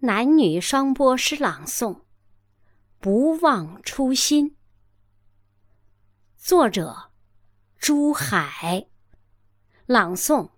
[0.00, 1.94] 男女双播诗朗诵，
[3.00, 4.50] 《不忘初心》。
[6.36, 7.10] 作者：
[7.80, 8.86] 朱海。
[9.86, 10.50] 朗诵：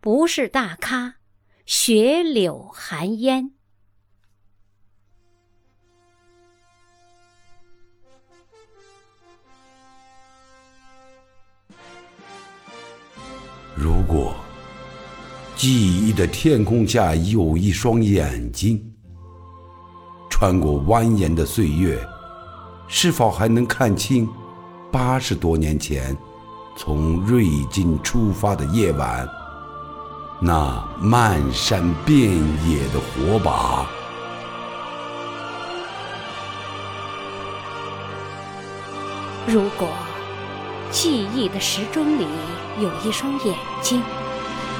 [0.00, 1.18] 不是大咖，
[1.64, 3.52] 雪柳寒烟。
[13.76, 14.45] 如果。
[15.68, 18.80] 记忆的天空下有一双眼睛，
[20.30, 21.98] 穿过蜿蜒的岁月，
[22.86, 24.28] 是否还能看清
[24.92, 26.16] 八十多年前
[26.76, 29.28] 从瑞金出发的夜晚，
[30.40, 33.88] 那漫山遍野的火把？
[39.48, 39.88] 如果
[40.92, 42.26] 记忆的时钟里
[42.78, 44.00] 有一双眼睛。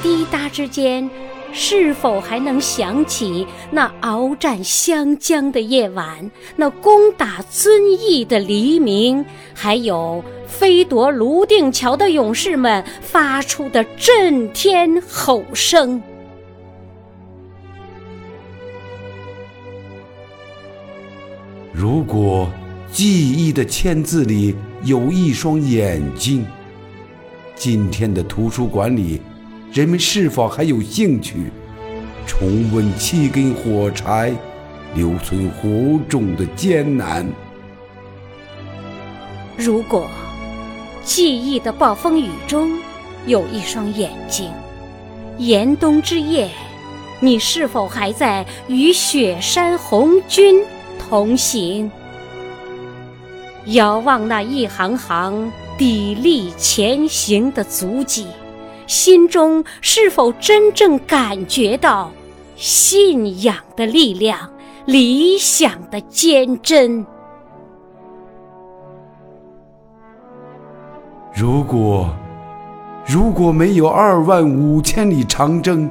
[0.02, 1.08] 滴答之间，
[1.52, 9.24] 是否还能想起那鏖战湘江的夜晚，那攻打遵义的黎明，
[9.54, 16.00] 还有飞夺泸定桥的勇士们发出的震天吼声？
[21.72, 22.48] 如果
[22.90, 26.46] 记忆的签字里有一双眼睛，
[27.54, 29.20] 今天的图书馆里。
[29.72, 31.50] 人们是否还有兴趣
[32.26, 34.32] 重温七根火柴
[34.94, 37.26] 留存火种的艰难？
[39.56, 40.06] 如果
[41.04, 42.78] 记忆的暴风雨中
[43.26, 44.50] 有一双眼睛，
[45.38, 46.48] 严冬之夜，
[47.20, 50.62] 你是否还在与雪山红军
[50.98, 51.90] 同行？
[53.66, 58.26] 遥望那一行行砥砺前行的足迹。
[58.86, 62.12] 心中是否真正感觉到
[62.54, 64.50] 信仰的力量、
[64.86, 67.04] 理想的坚贞？
[71.34, 72.08] 如果
[73.06, 75.90] 如果没有二万五千里长征，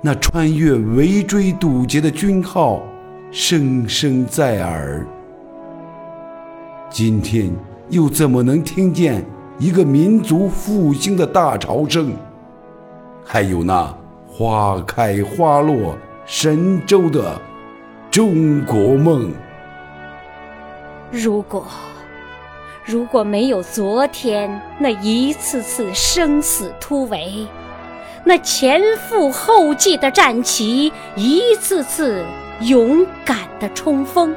[0.00, 2.80] 那穿越围追堵截的军号
[3.30, 5.04] 声声在耳，
[6.88, 7.50] 今天
[7.90, 9.24] 又怎么能听见
[9.58, 12.12] 一个民族复兴的大潮声？
[13.28, 13.92] 还有那
[14.28, 17.38] 花开花落神州的
[18.08, 19.32] 中国梦。
[21.10, 21.66] 如果
[22.84, 27.44] 如果没有昨天那一次次生死突围，
[28.22, 32.24] 那前赴后继的战旗，一次次
[32.60, 34.32] 勇敢的冲锋，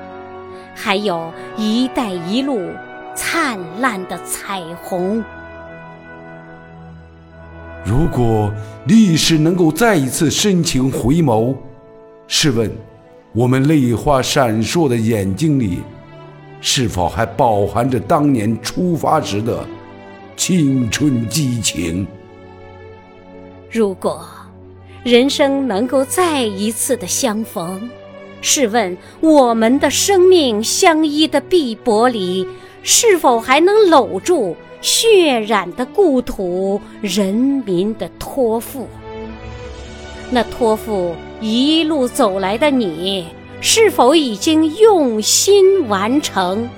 [0.73, 2.71] 还有一带一路
[3.13, 5.23] 灿烂的彩虹。
[7.85, 8.51] 如果
[8.85, 11.55] 历史能够再一次深情回眸，
[12.27, 12.69] 试问，
[13.33, 15.79] 我们泪花闪烁的眼睛里，
[16.61, 19.65] 是否还饱含着当年出发时的
[20.35, 22.05] 青春激情？
[23.71, 24.25] 如果
[25.03, 27.89] 人生能够再一次的相逢，
[28.41, 32.45] 试问，我们的生命相依的碧帛里，
[32.83, 34.55] 是否还能搂住？
[34.81, 38.87] 血染的故土，人民的托付。
[40.31, 43.27] 那托付一路走来的你，
[43.61, 46.69] 是否已经用心完成？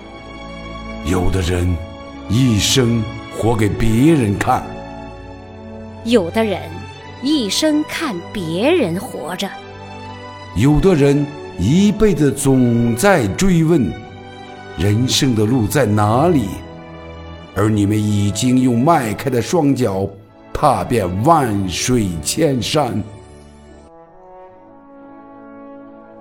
[1.06, 1.76] 有的人
[2.30, 3.04] 一生
[3.38, 4.64] 活给别人看，
[6.04, 6.60] 有的人
[7.22, 9.50] 一生看别人活着，
[10.56, 11.26] 有的人
[11.60, 13.92] 一辈子总在追问：
[14.78, 16.46] 人生的路在哪里？
[17.62, 20.10] 而你们已经用迈开的双脚
[20.52, 23.00] 踏遍万水千山。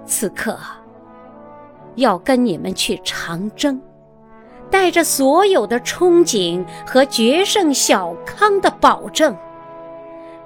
[0.04, 0.58] 此刻，
[1.94, 3.80] 要跟你们去长征，
[4.70, 9.34] 带着所有的憧憬和决胜小康的保证。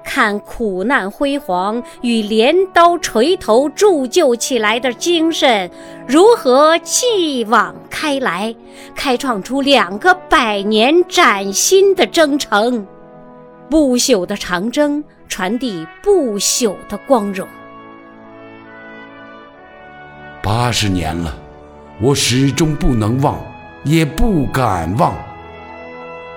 [0.04, 5.68] 看苦难辉煌与镰刀锤头铸就起来的精神
[6.06, 8.54] 如何继往开来，
[8.94, 12.86] 开创出两个百年崭新的征程，
[13.68, 17.48] 不朽的长征传递不朽的光荣。
[20.42, 21.34] 八十年了，
[22.00, 23.38] 我始终不能忘，
[23.84, 25.14] 也不敢忘，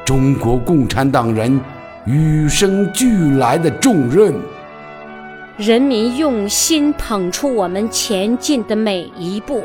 [0.05, 1.59] 中国共产党人。
[2.07, 4.33] 与生俱来的重任，
[5.57, 9.61] 人民用心捧出我们前进的每一步，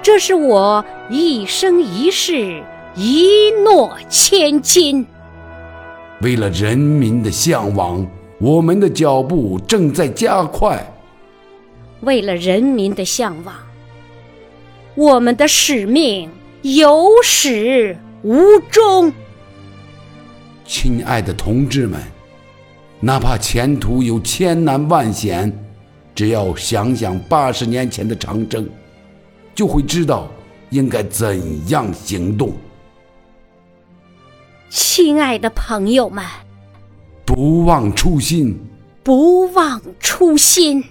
[0.00, 2.62] 这是我一生一世
[2.94, 5.04] 一诺千金。
[6.20, 8.06] 为了人民的向往，
[8.38, 10.88] 我们的脚步正在加快。
[12.02, 13.52] 为了人民的向往，
[14.94, 16.30] 我们的使命
[16.62, 18.40] 有始无
[18.70, 19.12] 终。
[20.66, 22.00] 亲爱的同志们，
[22.98, 25.52] 哪怕前途有千难万险，
[26.12, 28.68] 只要想想八十年前的长征，
[29.54, 30.28] 就会知道
[30.70, 32.52] 应该怎样行动。
[34.68, 36.24] 亲爱的朋友们，
[37.24, 38.58] 不忘初心，
[39.04, 40.82] 不忘初心，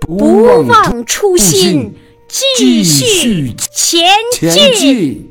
[0.00, 1.94] 不忘初心，
[2.28, 4.12] 继续前
[4.76, 5.29] 进。